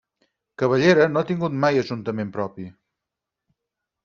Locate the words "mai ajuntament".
1.67-2.33